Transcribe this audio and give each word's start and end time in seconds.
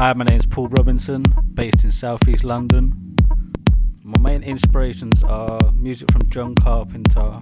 Hi, 0.00 0.14
my 0.14 0.24
name's 0.24 0.46
Paul 0.46 0.68
Robinson, 0.68 1.26
based 1.52 1.84
in 1.84 1.90
southeast 1.90 2.42
London. 2.42 3.14
My 4.02 4.18
main 4.18 4.42
inspirations 4.42 5.22
are 5.22 5.58
music 5.74 6.10
from 6.10 6.22
John 6.30 6.54
Carpenter, 6.54 7.38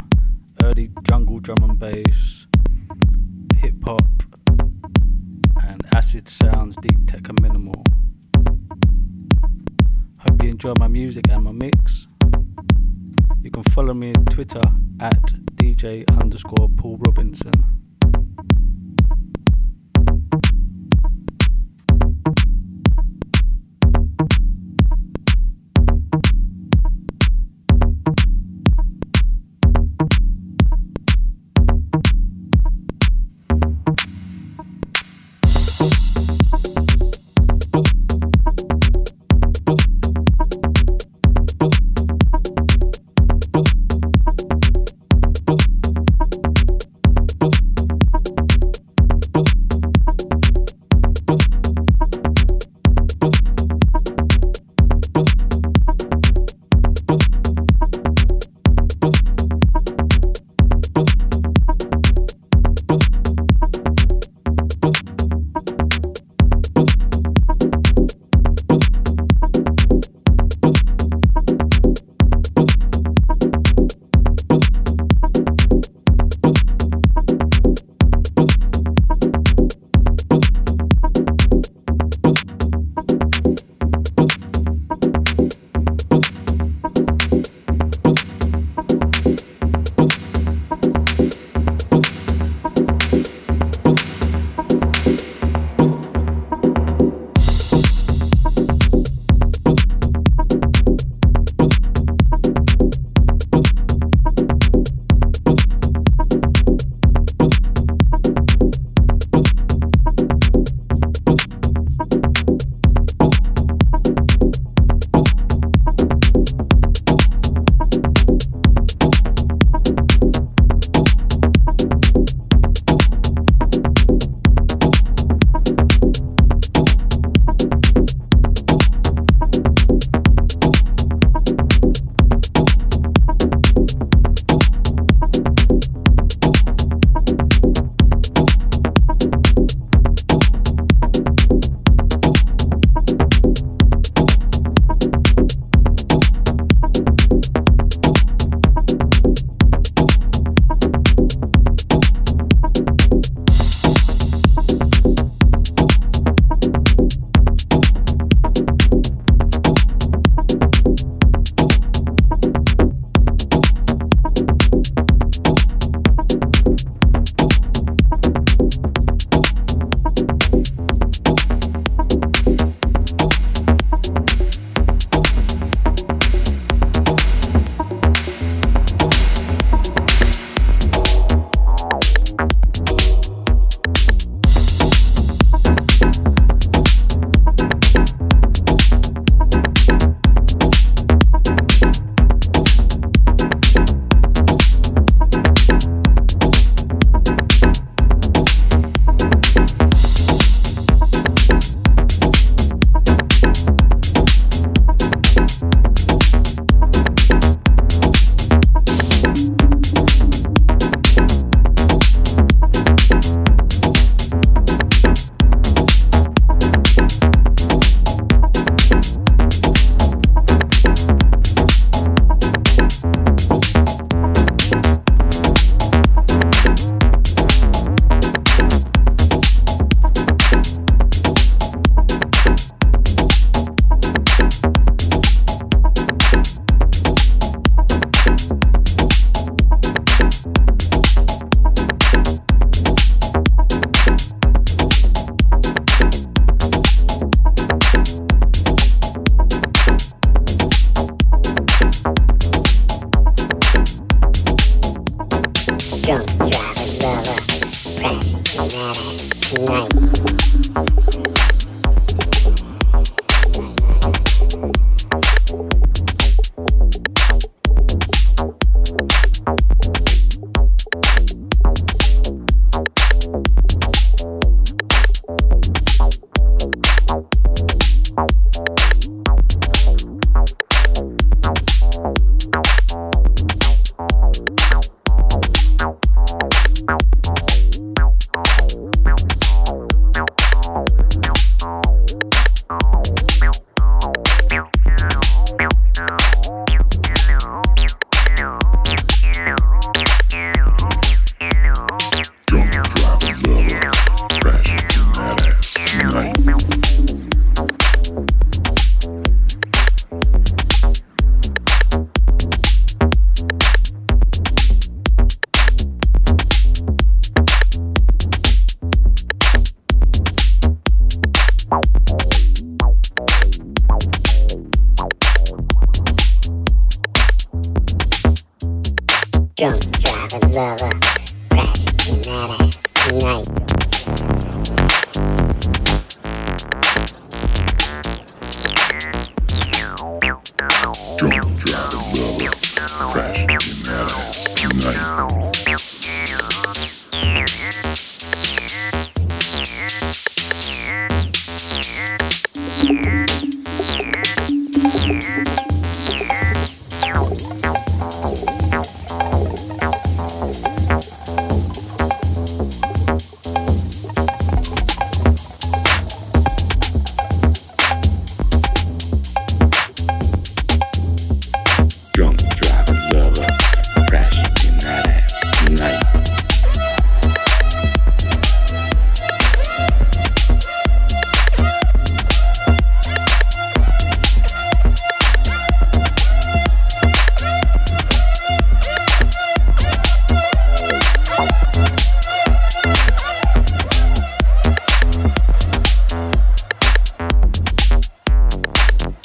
early 0.60 0.90
jungle 1.04 1.38
drum 1.38 1.62
and 1.62 1.78
bass, 1.78 2.48
hip 3.58 3.76
hop, 3.84 4.02
and 5.68 5.80
acid 5.94 6.26
sounds, 6.26 6.74
deep 6.82 7.06
tech 7.06 7.28
and 7.28 7.40
minimal. 7.40 7.84
Hope 10.16 10.42
you 10.42 10.48
enjoy 10.48 10.74
my 10.80 10.88
music 10.88 11.30
and 11.30 11.44
my 11.44 11.52
mix. 11.52 12.08
You 13.40 13.52
can 13.52 13.62
follow 13.72 13.94
me 13.94 14.14
on 14.16 14.24
Twitter 14.24 14.64
at 14.98 15.22
DJ 15.54 16.04
underscore 16.20 16.68
Paul 16.76 16.96
Robinson. 16.98 17.77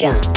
Jump. 0.04 0.33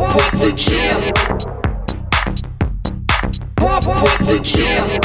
Pop 0.00 0.32
the 0.32 0.50
jam. 0.56 1.12
Pop 3.54 3.84
the 4.24 4.40
jam. 4.42 5.00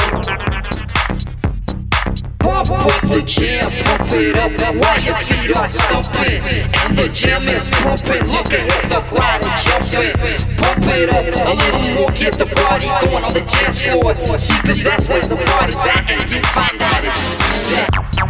Pop 2.38 2.66
the 3.02 3.22
jam. 3.26 3.70
Pump 3.84 4.12
it 4.12 4.36
up 4.36 4.52
and 4.52 4.80
while 4.80 4.98
your 4.98 5.20
feet 5.28 5.54
are 5.54 5.68
stumping. 5.68 6.40
And 6.80 6.96
the 6.96 7.08
jam 7.12 7.42
is 7.42 7.68
pumping. 7.68 8.24
Look 8.24 8.48
ahead, 8.48 8.90
the 8.90 9.00
crowd 9.12 9.44
is 9.44 9.64
jumping. 9.64 10.56
Pump 10.56 10.86
it 10.88 11.10
up 11.10 11.26
a 11.26 11.52
little 11.52 11.94
more. 11.94 12.10
Get 12.12 12.38
the 12.38 12.46
party 12.46 12.86
going 13.04 13.22
on 13.22 13.34
the 13.34 13.42
dance 13.42 13.82
floor. 13.82 14.14
See, 14.38 14.58
cause 14.62 14.82
that's 14.82 15.06
where 15.08 15.20
the 15.20 15.36
party's 15.36 15.76
at. 15.76 16.10
And 16.10 16.30
you 16.32 16.40
find 16.40 16.80
out 16.80 17.04
it's. 17.04 17.70
Yeah. 17.70 18.25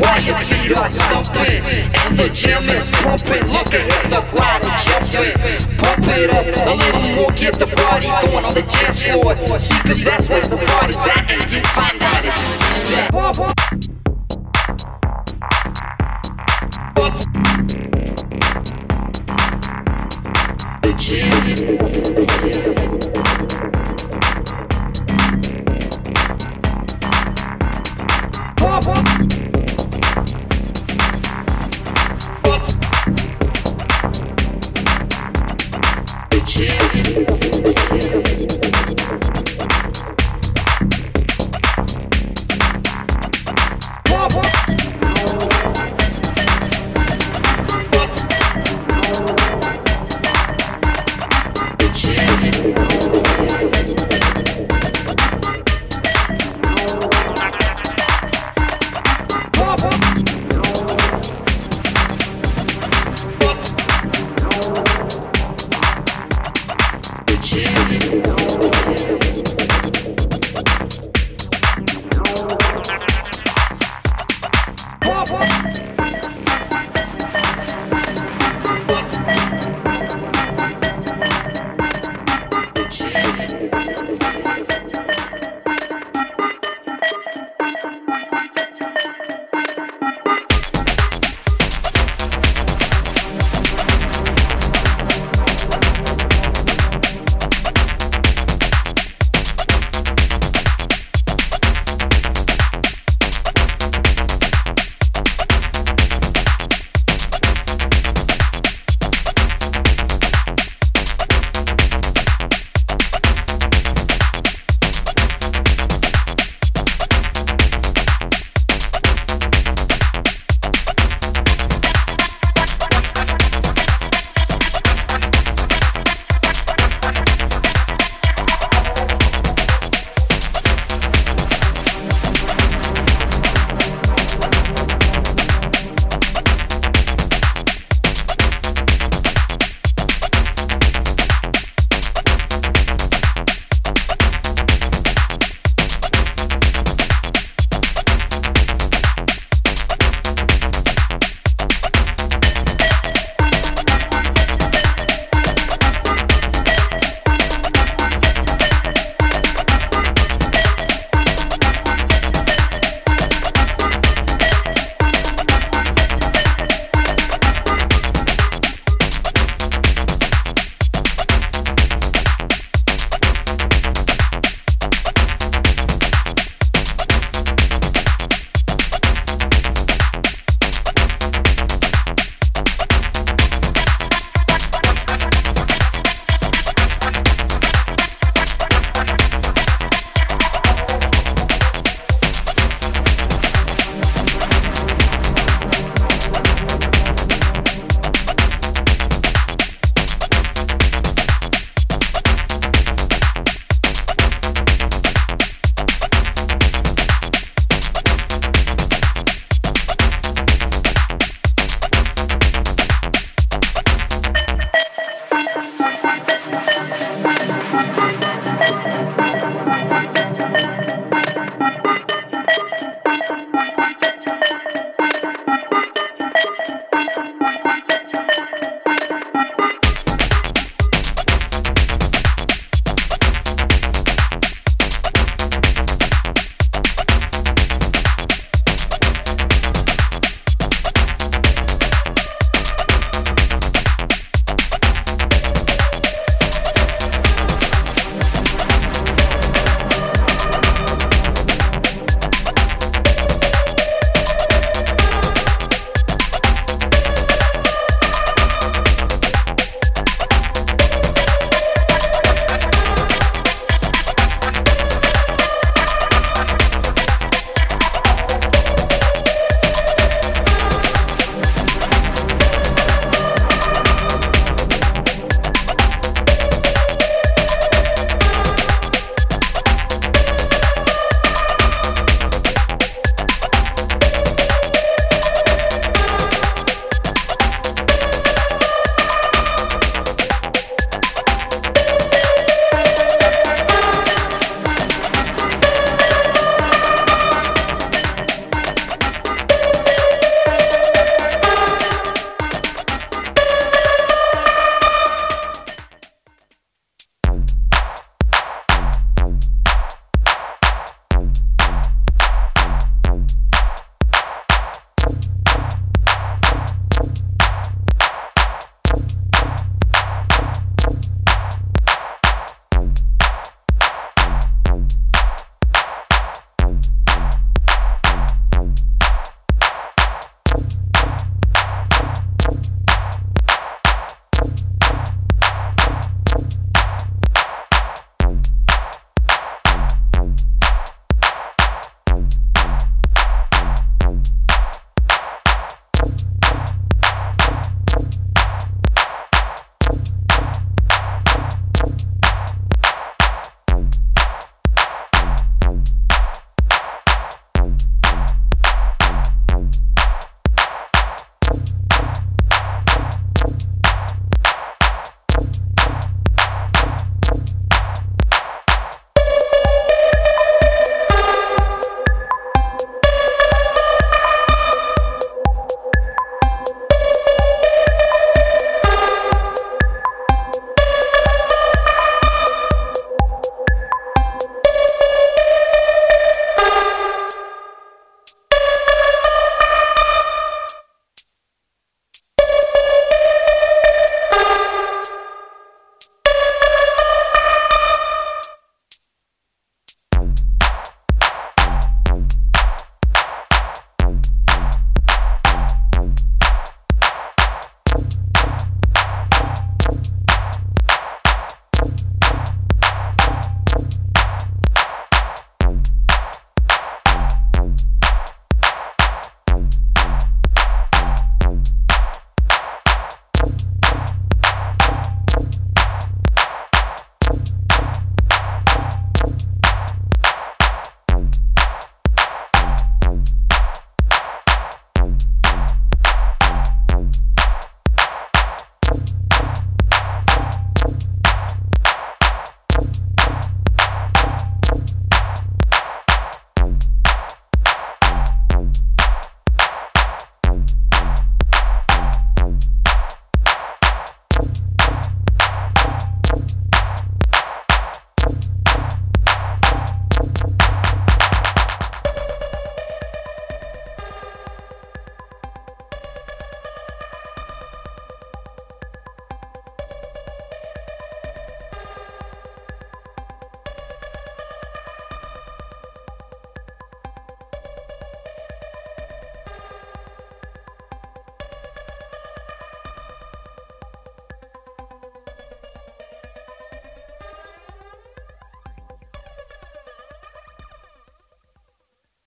wire 0.00 0.44
feet 0.44 0.76
are 0.76 0.90
stumping, 0.90 1.62
and 2.04 2.18
the 2.18 2.28
jam 2.32 2.62
is 2.68 2.90
pumping. 2.90 3.46
Look 3.50 3.72
at 3.74 4.10
the 4.10 4.22
crowd 4.30 4.62
jumping. 4.82 5.34
Pump 5.78 6.06
it 6.08 6.30
up 6.30 6.46
a 6.46 6.74
little 6.74 7.16
more, 7.16 7.30
get 7.32 7.54
the 7.58 7.66
party 7.66 8.08
going 8.26 8.44
on 8.44 8.54
the 8.54 8.62
dance 8.62 9.02
floor. 9.02 9.34
See, 9.58 9.78
cause 9.86 10.04
that's 10.04 10.28
where 10.28 10.40
the 10.42 10.56
party's 10.56 10.96
at. 10.96 11.53